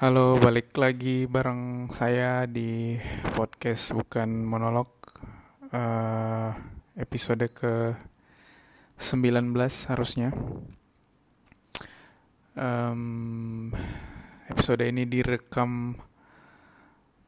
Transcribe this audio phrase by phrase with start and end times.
[0.00, 2.96] Halo, balik lagi bareng saya di
[3.36, 4.88] podcast bukan monolog
[5.76, 6.56] uh,
[6.96, 7.92] episode ke
[8.96, 9.52] 19
[9.92, 10.32] harusnya.
[12.56, 13.76] Um,
[14.48, 16.00] episode ini direkam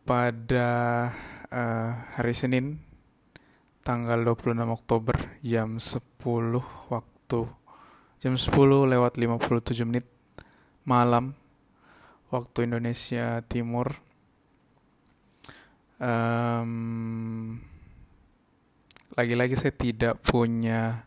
[0.09, 1.13] pada
[1.53, 2.81] uh, hari Senin
[3.85, 6.09] tanggal 26 Oktober jam 10
[6.89, 7.41] waktu
[8.17, 8.49] jam 10
[8.97, 10.09] lewat 57 menit
[10.89, 11.37] malam
[12.33, 13.93] waktu Indonesia Timur.
[16.03, 17.61] Um,
[19.15, 21.05] lagi-lagi saya tidak punya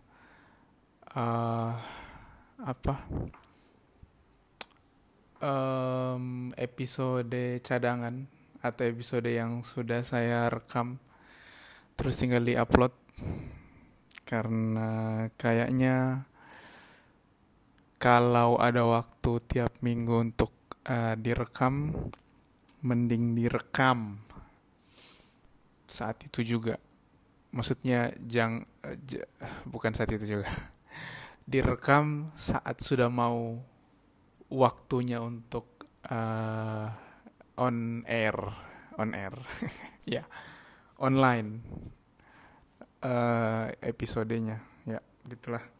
[1.17, 1.75] uh,
[2.61, 2.95] apa
[5.43, 8.23] um, episode cadangan
[8.63, 10.95] atau episode yang sudah saya rekam
[11.99, 12.93] terus tinggal di-upload
[14.23, 16.23] karena kayaknya
[17.99, 20.55] kalau ada waktu tiap minggu untuk
[20.89, 21.93] uh, direkam
[22.85, 24.21] mending direkam.
[25.89, 26.77] Saat itu juga.
[27.55, 29.25] Maksudnya jang uh, j-
[29.69, 30.49] bukan saat itu juga.
[31.45, 33.61] Direkam saat sudah mau
[34.49, 36.89] waktunya untuk uh,
[37.61, 38.33] on air
[38.97, 39.33] on air.
[40.05, 40.25] Ya yeah.
[41.01, 41.65] online
[43.01, 44.61] uh, episodenya.
[44.85, 45.61] Ya gitulah.
[45.61, 45.74] uh,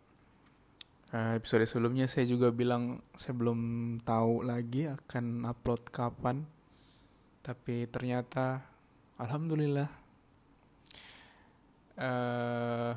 [1.16, 3.60] episode sebelumnya saya juga bilang saya belum
[4.04, 6.44] tahu lagi akan upload kapan.
[7.40, 8.66] Tapi ternyata
[9.16, 9.88] alhamdulillah
[12.02, 12.92] uh,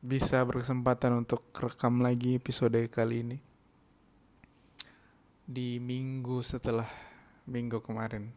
[0.00, 3.38] bisa berkesempatan untuk rekam lagi episode kali ini.
[5.44, 6.88] Di minggu setelah
[7.44, 8.32] minggu kemarin.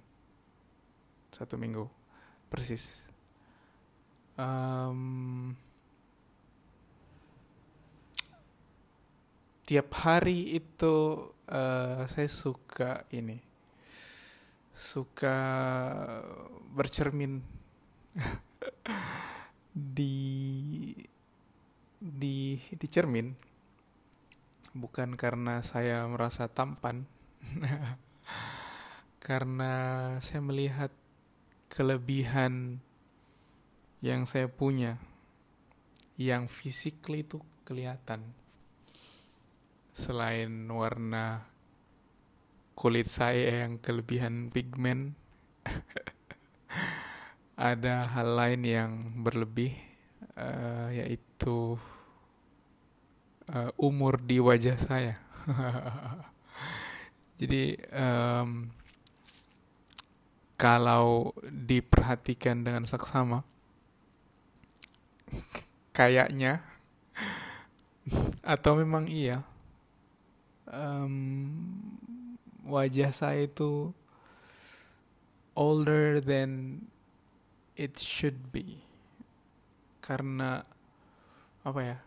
[1.31, 1.87] Satu minggu
[2.51, 3.05] persis.
[4.33, 5.53] Um,
[9.63, 13.39] tiap hari itu uh, saya suka ini.
[14.75, 15.37] Suka
[16.75, 17.39] bercermin.
[19.73, 20.93] Di
[22.03, 23.33] di di cermin
[24.77, 27.09] bukan karena saya merasa tampan.
[29.25, 29.73] Karena
[30.21, 30.93] saya melihat
[31.73, 32.83] kelebihan
[34.05, 35.01] yang saya punya.
[36.21, 38.42] Yang physically itu kelihatan
[39.93, 41.45] selain warna
[42.73, 45.13] kulit saya yang kelebihan pigmen
[47.53, 49.77] ada hal lain yang berlebih
[50.35, 51.77] uh, yaitu
[53.53, 55.21] uh, umur di wajah saya.
[57.39, 58.71] Jadi um,
[60.57, 63.43] kalau diperhatikan dengan saksama
[65.97, 66.63] kayaknya
[68.43, 69.43] atau memang iya
[70.73, 71.13] um,
[72.65, 73.93] wajah saya itu
[75.53, 76.81] older than
[77.77, 78.81] it should be.
[80.01, 80.65] Karena
[81.63, 81.97] apa ya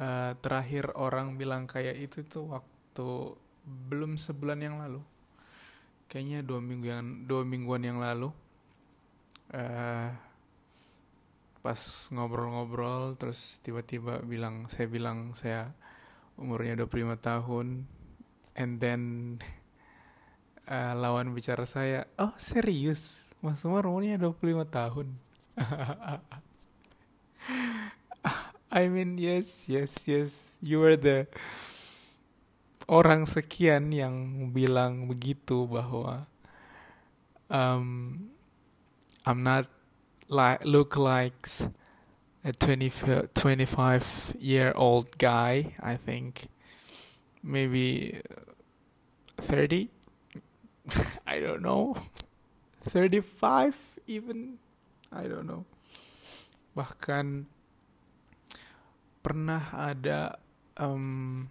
[0.00, 3.36] uh, terakhir orang bilang kayak itu tuh waktu
[3.90, 5.02] belum sebulan yang lalu.
[6.06, 8.30] Kayaknya dua minggu yang dua mingguan yang lalu
[9.52, 10.08] uh,
[11.64, 11.80] pas
[12.12, 15.72] ngobrol-ngobrol terus tiba-tiba bilang saya bilang saya
[16.34, 17.86] umurnya 25 tahun
[18.54, 19.00] and then
[20.66, 23.26] uh, lawan bicara saya oh serius?
[23.44, 25.08] Mas Umar umurnya 25 tahun?
[28.74, 30.58] I mean yes yes yes.
[30.58, 31.30] You are the
[32.90, 36.26] orang sekian yang bilang begitu bahwa
[37.48, 38.18] um,
[39.24, 39.70] I'm not
[40.28, 41.68] like look likes
[42.44, 46.48] a 20, 25 year old guy, I think.
[47.42, 48.20] Maybe
[49.36, 49.88] 30?
[51.26, 51.96] I don't know.
[52.84, 54.60] 35 even?
[55.08, 55.64] I don't know.
[56.76, 57.48] Bahkan
[59.24, 60.36] pernah ada
[60.76, 61.48] um,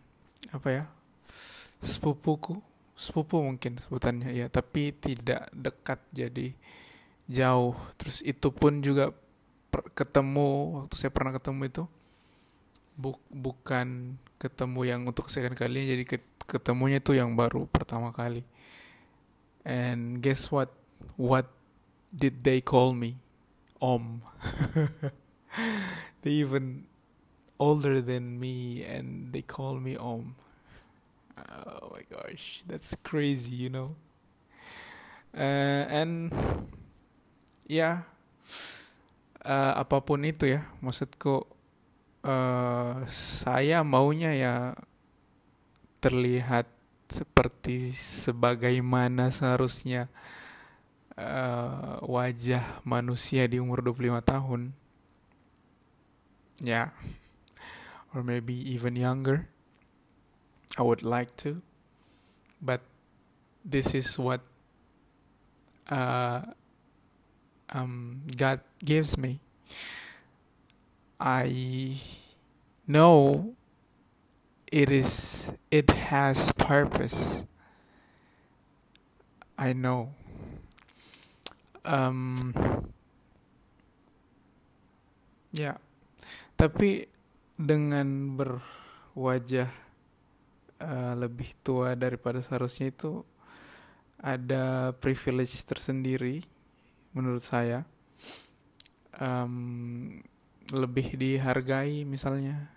[0.54, 0.86] apa ya?
[1.84, 2.63] sepupuku,
[2.96, 6.56] sepupu mungkin sebutannya ya, tapi tidak dekat jadi
[7.28, 7.75] jauh.
[8.00, 9.12] Terus itu pun juga
[9.98, 11.84] ketemu waktu saya pernah ketemu itu
[12.94, 16.04] bu bukan ketemu yang untuk second kali jadi
[16.46, 18.46] ketemunya itu yang baru pertama kali.
[19.64, 20.70] And guess what?
[21.16, 21.50] What
[22.12, 23.18] did they call me?
[23.81, 24.22] Om.
[26.24, 26.88] They even
[27.60, 30.36] older than me and they call me om.
[31.38, 33.96] Oh my gosh that's crazy you know?
[35.36, 36.31] Uh, and
[37.68, 38.08] yeah
[39.45, 41.48] uh, apa pun itu ya maksudku
[42.24, 44.56] uh, saya maunya ya
[46.04, 46.68] terlihat
[47.07, 50.10] seperti sebagaimana seharusnya
[51.16, 54.62] uh, wajah manusia di umur 25 tahun.
[56.63, 56.68] Ya.
[56.68, 56.88] Yeah.
[58.13, 59.50] Or maybe even younger.
[60.78, 61.62] I would like to.
[62.62, 62.81] But
[63.66, 64.42] this is what
[67.74, 69.42] um, God gives me.
[71.20, 71.98] I
[72.88, 73.54] know
[74.72, 77.46] it is it has purpose.
[79.58, 80.14] I know.
[81.84, 82.56] Um,
[85.52, 85.75] ya,
[86.56, 87.12] tapi
[87.60, 89.68] dengan berwajah
[90.80, 93.22] uh, lebih tua daripada seharusnya itu
[94.24, 96.52] ada privilege tersendiri
[97.13, 97.86] menurut saya
[99.21, 100.19] um,
[100.74, 102.74] lebih dihargai misalnya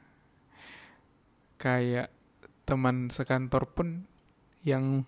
[1.57, 2.13] kayak
[2.69, 4.05] teman sekantor pun
[4.67, 5.07] yang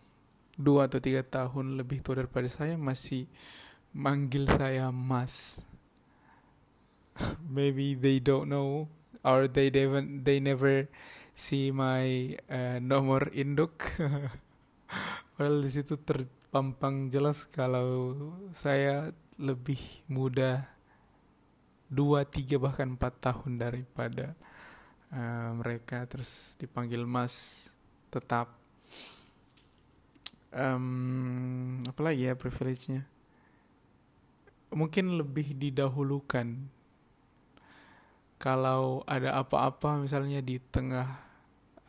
[0.58, 3.30] dua atau tiga tahun lebih tua daripada saya masih
[3.92, 5.62] manggil saya mas.
[7.54, 8.88] Maybe they don't know
[9.26, 10.86] or they never they never
[11.34, 13.78] see my uh, nomor induk.
[15.34, 15.94] Padahal di situ
[16.48, 18.16] terpampang jelas kalau
[18.56, 19.76] saya lebih
[20.08, 20.64] muda
[21.92, 24.32] dua, tiga bahkan empat tahun daripada
[25.12, 26.08] uh, mereka.
[26.08, 27.68] Terus dipanggil Mas
[28.08, 28.56] tetap.
[30.48, 33.04] Um, apalagi ya privilege-nya?
[34.72, 36.64] Mungkin lebih didahulukan.
[38.40, 41.12] Kalau ada apa-apa misalnya di tengah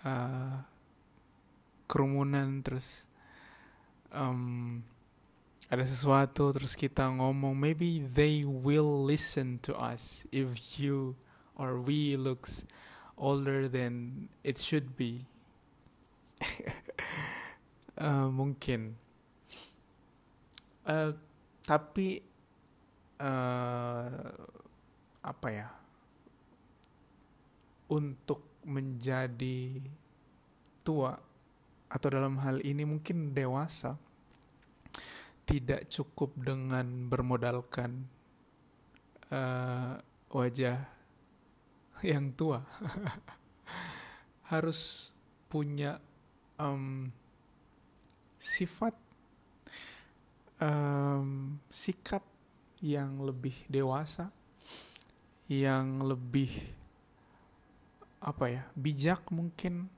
[0.04, 0.68] uh,
[1.88, 3.09] kerumunan terus
[4.14, 4.82] um,
[5.70, 11.14] ada sesuatu terus kita ngomong maybe they will listen to us if you
[11.60, 12.64] or we looks
[13.20, 15.28] older than it should be.
[18.00, 18.96] Uh, mungkin.
[20.88, 21.12] Uh,
[21.68, 22.24] tapi
[23.20, 24.32] uh,
[25.20, 25.68] apa ya?
[27.92, 29.84] Untuk menjadi
[30.82, 31.20] tua
[31.90, 33.98] atau dalam hal ini mungkin dewasa
[35.50, 38.06] tidak cukup dengan bermodalkan
[39.34, 39.98] uh,
[40.30, 40.86] wajah
[42.06, 42.62] yang tua.
[44.54, 45.10] Harus
[45.50, 45.98] punya
[46.62, 47.10] um,
[48.38, 48.94] sifat
[50.62, 52.22] um, sikap
[52.80, 54.32] yang lebih dewasa
[55.50, 56.54] yang lebih
[58.22, 59.90] apa ya bijak mungkin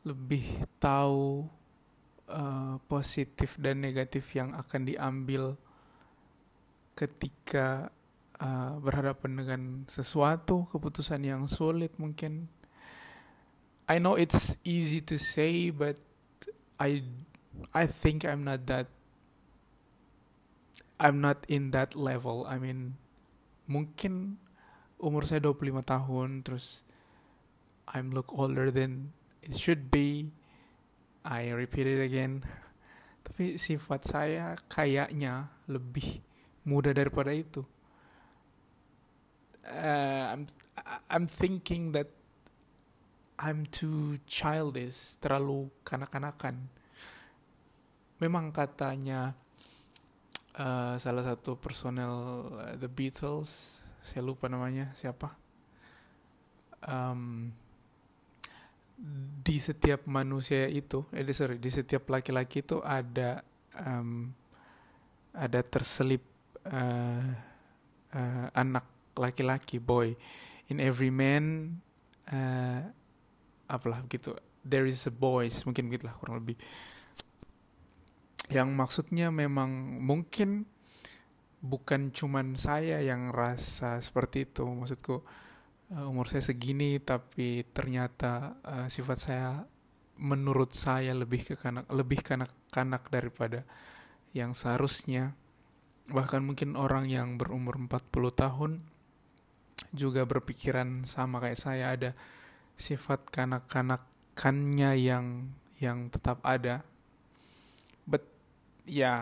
[0.00, 1.44] lebih tahu
[2.30, 5.60] uh, positif dan negatif yang akan diambil
[6.96, 7.92] ketika
[8.40, 12.48] uh, berhadapan dengan sesuatu keputusan yang sulit mungkin.
[13.90, 15.98] I know it's easy to say but
[16.78, 17.02] I
[17.74, 18.86] I think I'm not that
[20.96, 22.46] I'm not in that level.
[22.46, 22.96] I mean
[23.66, 24.38] mungkin
[25.00, 26.86] umur saya 25 tahun terus
[27.90, 29.10] I'm look older than
[29.42, 30.32] it should be.
[31.24, 32.44] I repeat it again.
[33.26, 36.24] Tapi sifat saya kayaknya lebih
[36.64, 37.64] muda daripada itu.
[39.70, 40.42] Uh, I'm
[41.06, 42.08] I'm thinking that
[43.36, 46.68] I'm too childish terlalu kanak-kanakan.
[48.20, 49.32] Memang katanya
[50.60, 52.16] uh, salah satu personel
[52.56, 55.36] uh, The Beatles saya lupa namanya siapa?
[56.80, 57.52] Um,
[59.40, 63.40] di setiap manusia itu, eh sorry, di setiap laki-laki itu ada
[63.80, 64.28] um,
[65.32, 66.20] ada terselip
[66.68, 67.24] uh,
[68.12, 68.84] uh, anak
[69.16, 70.12] laki-laki boy.
[70.70, 71.74] In every man,
[72.30, 72.84] uh,
[73.66, 74.36] apalah gitu.
[74.60, 76.60] There is a boys, mungkin begitulah kurang lebih.
[78.52, 80.68] Yang maksudnya memang mungkin
[81.64, 85.24] bukan cuman saya yang rasa seperti itu, maksudku
[85.94, 89.50] uh, umur saya segini tapi ternyata uh, sifat saya
[90.20, 93.64] menurut saya lebih ke kanak lebih kanak-kanak daripada
[94.36, 95.34] yang seharusnya.
[96.10, 98.72] Bahkan mungkin orang yang berumur 40 tahun
[99.90, 102.10] juga berpikiran sama kayak saya ada
[102.78, 106.84] sifat kanak-kanakannya yang yang tetap ada.
[108.04, 108.26] But
[108.84, 109.20] ya yeah,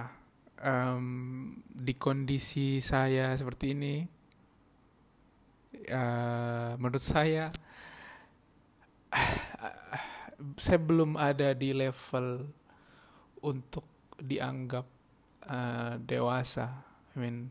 [0.64, 4.17] um, di kondisi saya seperti ini
[5.86, 7.54] uh, menurut saya
[10.64, 12.46] saya belum ada di level
[13.42, 13.86] untuk
[14.18, 14.86] dianggap
[15.46, 16.82] uh, dewasa.
[17.14, 17.50] I mean,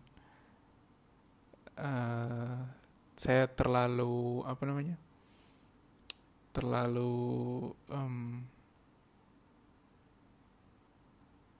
[1.80, 2.68] uh,
[3.16, 4.96] saya terlalu apa namanya?
[6.52, 7.12] Terlalu
[7.92, 8.44] um,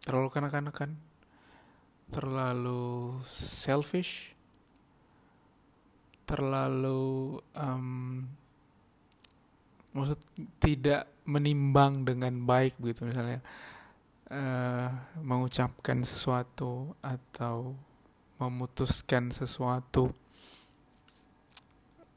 [0.08, 0.96] terlalu kanak-kanakan
[2.08, 4.37] terlalu selfish
[6.28, 8.28] terlalu um,
[9.96, 10.20] maksud
[10.60, 13.40] tidak menimbang dengan baik begitu misalnya
[14.30, 14.92] uh,
[15.24, 17.74] mengucapkan sesuatu atau
[18.38, 20.14] memutuskan sesuatu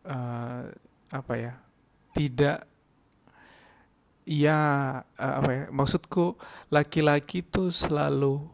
[0.05, 0.69] uh,
[1.11, 1.55] apa ya
[2.13, 2.69] tidak
[4.27, 4.61] ya
[5.01, 6.35] uh, apa ya maksudku
[6.69, 8.45] laki-laki tuh selalu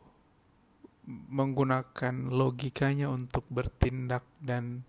[1.06, 4.82] menggunakan logikanya untuk bertindak dan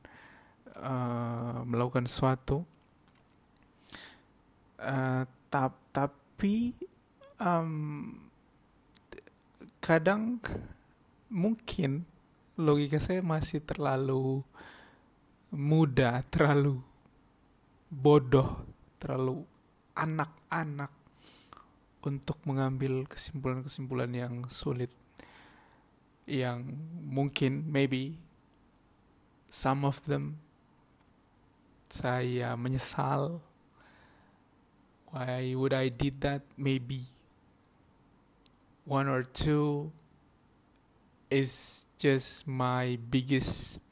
[0.81, 2.65] uh, melakukan sesuatu
[4.81, 6.73] uh, tap, tapi
[7.41, 8.13] um,
[9.81, 10.41] kadang
[11.29, 12.05] mungkin
[12.57, 14.41] logika saya masih terlalu
[15.53, 16.81] muda, terlalu
[17.87, 18.67] bodoh,
[18.99, 19.45] terlalu
[19.95, 20.91] anak-anak
[22.03, 24.91] untuk mengambil kesimpulan-kesimpulan yang sulit
[26.27, 26.67] yang
[27.07, 28.19] mungkin maybe
[29.47, 30.39] some of them
[31.89, 33.41] saya menyesal
[35.11, 37.07] why would I did that maybe
[38.87, 39.91] one or two
[41.29, 43.83] is just my biggest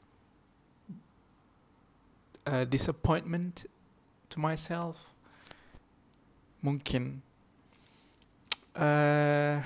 [2.46, 3.66] uh, disappointment
[4.30, 5.12] to myself.
[6.62, 7.22] Mungkin.
[8.74, 9.60] Uh,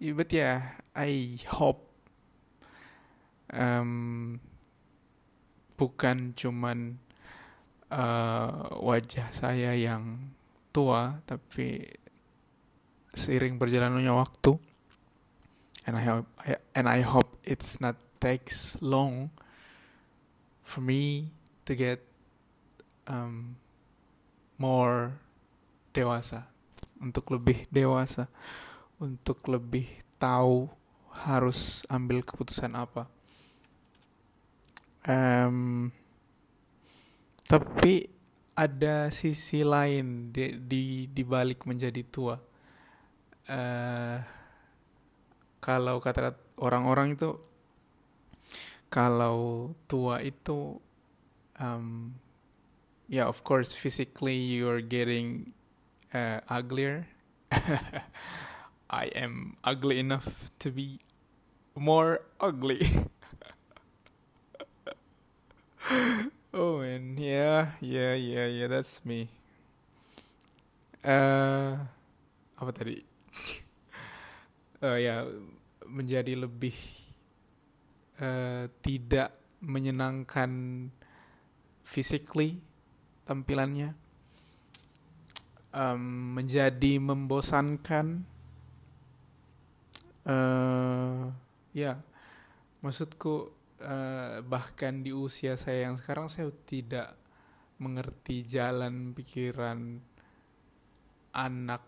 [0.00, 1.86] but yeah, I hope
[3.52, 4.40] um,
[5.78, 7.03] bukan cuman
[7.94, 10.34] uh, wajah saya yang
[10.74, 11.86] tua, tapi
[13.14, 14.58] seiring berjalannya waktu
[15.86, 16.26] and I hope
[16.74, 19.30] and I hope it's not takes long
[20.66, 21.30] for me
[21.70, 22.02] to get
[23.06, 23.54] um,
[24.58, 25.14] more
[25.94, 26.50] dewasa.
[26.98, 28.26] Untuk lebih dewasa
[29.02, 29.86] untuk lebih
[30.16, 30.70] tahu
[31.12, 33.06] harus ambil keputusan apa.
[35.04, 35.92] Um,
[37.44, 38.08] tapi
[38.54, 42.36] ada sisi lain di di, di balik menjadi tua.
[43.44, 44.18] Uh,
[45.60, 47.36] kalau kata orang-orang itu
[48.88, 50.80] kalau tua itu
[51.60, 52.16] um,
[53.10, 55.52] yeah of course physically you're getting
[56.16, 57.04] uh, uglier.
[58.90, 61.02] I am ugly enough to be
[61.74, 62.86] more ugly
[66.54, 67.18] oh man.
[67.18, 68.68] Yeah yeah yeah yeah.
[68.70, 69.26] That's me.
[71.02, 71.76] Uh,
[72.54, 73.02] apa tadi?
[74.78, 75.26] Uh, ya
[75.84, 76.72] menjadi lebih
[78.22, 80.50] uh, tidak menyenangkan
[81.82, 82.62] physically
[83.26, 83.98] tampilannya.
[85.74, 88.22] Um, menjadi membosankan.
[90.24, 91.34] Uh,
[91.76, 92.00] ya
[92.80, 93.52] maksudku
[93.84, 97.14] uh, bahkan di usia saya yang sekarang saya tidak
[97.78, 100.00] mengerti jalan pikiran
[101.34, 101.82] anak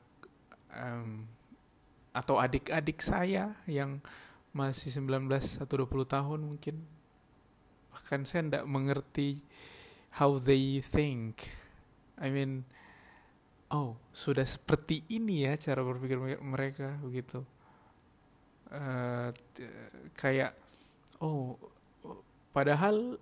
[0.74, 1.24] um,
[2.12, 4.00] atau adik-adik saya yang
[4.56, 5.28] masih 19
[5.60, 6.76] atau 20 tahun mungkin.
[7.92, 9.40] Bahkan saya tidak mengerti
[10.16, 11.44] how they think.
[12.16, 12.64] I mean
[13.68, 17.44] oh sudah seperti ini ya cara berpikir mereka begitu.
[18.66, 19.30] Uh,
[20.18, 20.56] kayak
[21.22, 21.54] oh
[22.56, 23.20] padahal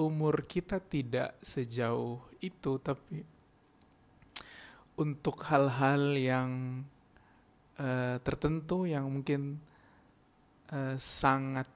[0.00, 3.20] umur kita tidak sejauh itu tapi
[4.96, 6.50] untuk hal-hal yang
[7.76, 9.60] uh, tertentu yang mungkin
[10.72, 11.68] uh, sangat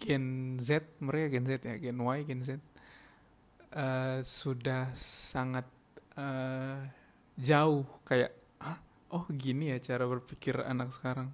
[0.00, 2.50] Gen Z mereka Gen Z ya Gen Y Gen Z
[3.76, 5.68] uh, sudah sangat
[6.16, 6.80] uh,
[7.36, 8.80] jauh kayak ah
[9.12, 11.32] oh gini ya cara berpikir anak sekarang.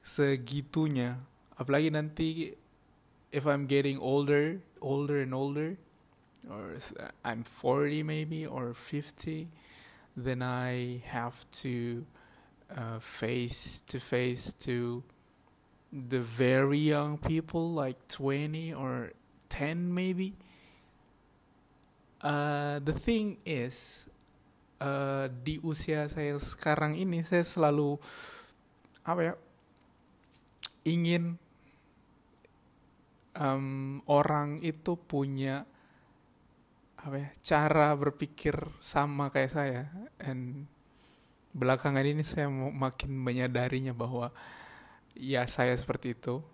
[0.00, 1.20] Segitunya.
[1.60, 2.56] Apalagi nanti
[3.32, 5.76] if I'm getting older older and older
[6.48, 6.78] or
[7.24, 9.48] I'm 40 maybe or 50
[10.16, 12.04] then I have to
[12.70, 15.02] uh, face to face to
[15.92, 19.10] the very young people like 20 or
[19.48, 20.34] 10 maybe.
[22.22, 24.06] Uh, the thing is
[24.80, 27.96] uh, di usia saya sekarang ini saya selalu
[29.02, 29.34] apa ya
[30.84, 31.40] ingin
[33.40, 35.64] um, orang itu punya
[37.00, 38.54] apa ya cara berpikir
[38.84, 39.82] sama kayak saya.
[40.20, 40.68] And
[41.56, 44.28] belakangan ini saya makin menyadarinya bahwa
[45.16, 46.44] ya saya seperti itu.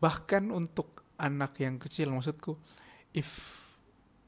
[0.00, 2.58] Bahkan untuk anak yang kecil maksudku
[3.14, 3.60] if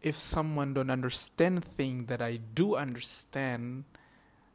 [0.05, 3.89] if someone don't understand thing that I do understand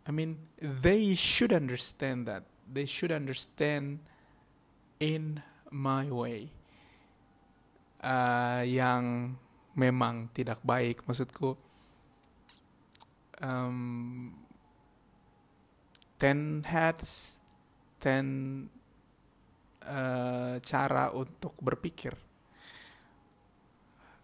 [0.08, 2.46] I mean they should understand that.
[2.70, 4.06] They should understand
[5.02, 5.42] in
[5.74, 6.54] my way
[8.04, 9.36] uh, yang
[9.76, 11.56] memang tidak baik maksudku
[13.44, 14.36] um,
[16.20, 17.40] ten heads
[18.00, 18.28] ten
[19.84, 22.16] uh, cara untuk berpikir.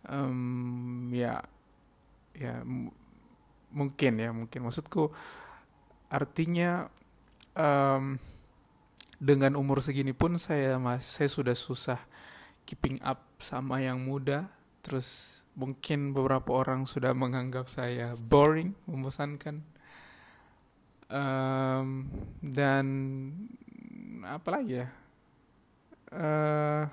[0.05, 1.41] Um, ya
[2.38, 2.62] ya
[3.74, 4.60] mungkin ya mungkin.
[4.63, 5.12] Maksudku
[6.12, 6.88] artinya
[7.58, 8.22] um,
[9.17, 12.00] dengan umur segini pun saya mas saya sudah susah
[12.66, 14.50] keeping up sama yang muda.
[14.82, 19.64] Terus mungkin beberapa orang sudah menganggap saya boring membosankan.
[21.06, 22.10] Um,
[22.42, 22.86] dan
[24.26, 24.88] apa lagi ya?
[26.12, 26.84] Uh,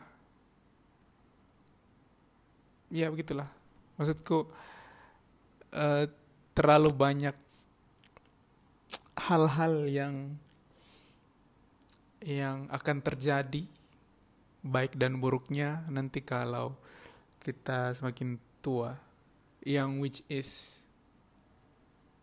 [2.93, 3.49] ya begitulah.
[3.97, 4.49] Maksudku
[5.73, 6.05] uh,
[6.53, 7.37] terlalu banyak
[9.17, 10.37] hal-hal yang
[12.23, 13.67] yang akan terjadi
[14.63, 16.79] baik dan buruknya nanti kalau
[17.43, 18.97] kita semakin tua.
[19.63, 20.51] Yang which is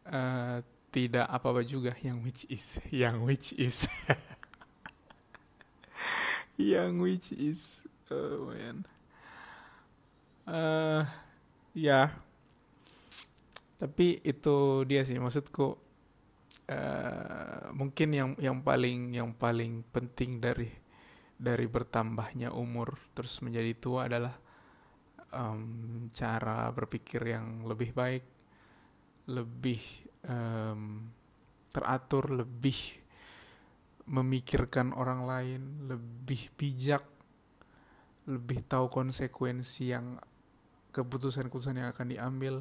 [0.08, 0.60] uh,
[0.92, 2.84] tidak apa-apa juga yang which is.
[2.92, 3.88] Yang which is.
[6.60, 7.62] Yang which is.
[8.12, 8.84] Oh man.
[10.44, 11.08] Uh,
[11.72, 12.12] ya.
[13.80, 15.80] Tapi itu dia sih maksudku
[16.68, 20.68] uh, mungkin yang yang paling yang paling penting dari
[21.40, 24.36] dari bertambahnya umur terus menjadi tua adalah
[25.32, 28.24] um, cara berpikir yang lebih baik,
[29.32, 29.80] lebih
[30.28, 31.08] um,
[31.72, 32.76] teratur, lebih
[34.10, 37.06] memikirkan orang lain, lebih bijak,
[38.26, 40.18] lebih tahu konsekuensi yang
[40.90, 42.56] keputusan-keputusan yang akan diambil,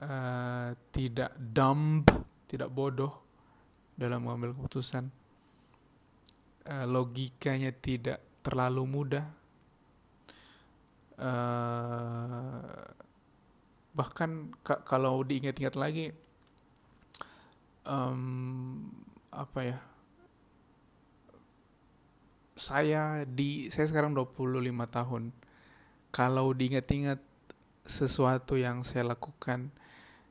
[0.00, 2.02] uh, tidak dumb,
[2.48, 3.20] tidak bodoh
[3.92, 5.12] dalam mengambil keputusan,
[6.66, 9.26] uh, logikanya tidak terlalu mudah.
[11.16, 12.60] Uh,
[13.96, 16.12] bahkan ka kalau diingat-ingat lagi
[17.88, 18.92] um,
[19.32, 19.78] apa ya
[22.52, 24.52] saya di saya sekarang 25
[24.88, 25.32] tahun.
[26.12, 27.20] Kalau diingat-ingat
[27.84, 29.68] sesuatu yang saya lakukan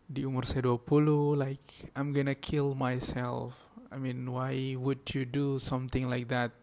[0.06, 5.62] di umur saya 20 like I'm gonna kill myself I mean why would you do
[5.62, 6.54] something like that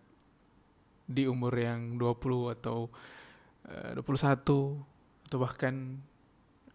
[1.07, 2.89] di umur yang 20 atau
[3.69, 4.35] 21 eh,
[5.29, 6.03] atau bahkan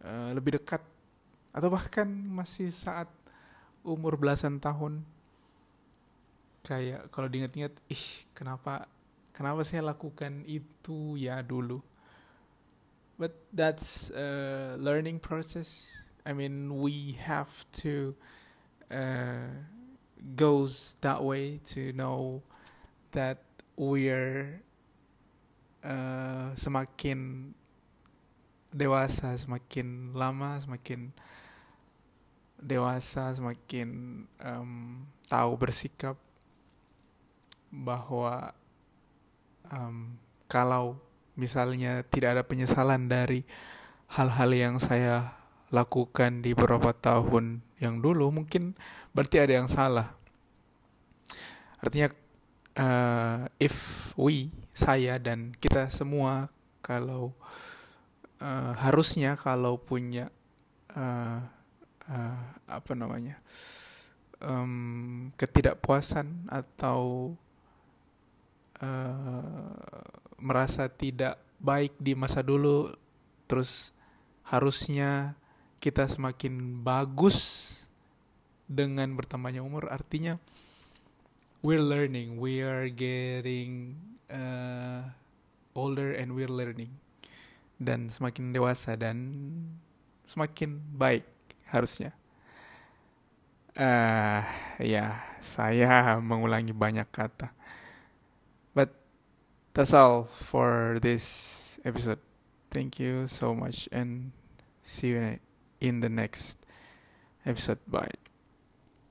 [0.01, 0.81] uh, lebih dekat
[1.51, 3.09] atau bahkan masih saat
[3.83, 5.03] umur belasan tahun?
[6.63, 8.05] Kayak kalau diingat-ingat ih
[8.35, 8.87] kenapa
[9.31, 11.79] kenapa saya lakukan itu ya dulu?
[13.17, 15.89] But that's a learning process.
[16.27, 17.49] I mean we have
[17.81, 18.13] to
[18.91, 19.76] uh,
[20.35, 22.41] goes that way to know
[23.13, 23.41] that
[23.77, 24.61] we're
[25.85, 27.53] uh, semakin
[28.73, 31.13] dewasa, semakin lama, semakin
[32.57, 33.89] dewasa, semakin
[34.41, 36.17] um, tahu bersikap
[37.69, 38.51] bahwa
[39.69, 40.17] um,
[40.49, 40.97] kalau
[41.37, 43.45] misalnya tidak ada penyesalan dari
[44.09, 45.36] hal-hal yang saya
[45.69, 48.73] lakukan di beberapa tahun yang dulu, mungkin
[49.11, 50.15] berarti ada yang salah.
[51.83, 52.09] Artinya,
[52.77, 53.75] uh, if
[54.15, 56.53] we saya dan kita semua
[56.85, 57.33] kalau
[58.39, 60.29] uh, harusnya kalau punya
[60.93, 61.41] uh,
[62.07, 63.41] uh, apa namanya
[64.41, 67.33] um, ketidakpuasan atau
[68.81, 69.73] uh,
[70.37, 72.93] merasa tidak baik di masa dulu
[73.49, 73.91] terus
[74.45, 75.33] harusnya
[75.77, 77.73] kita semakin bagus
[78.67, 80.35] dengan bertambahnya umur artinya
[81.63, 83.95] we're learning we are getting
[84.27, 85.07] uh,
[85.77, 86.91] older and we're learning
[87.77, 89.29] dan semakin dewasa dan
[90.25, 91.25] semakin baik
[91.69, 92.11] harusnya.
[93.77, 94.41] Uh,
[94.81, 97.53] ya, saya mengulangi banyak kata.
[98.73, 98.89] But
[99.77, 102.19] that's all for this episode.
[102.73, 104.33] Thank you so much and
[104.81, 105.39] see you
[105.79, 106.65] in the next
[107.45, 107.79] episode.
[107.87, 108.11] Bye.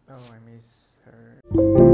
[0.08, 1.85] Oh, I miss her.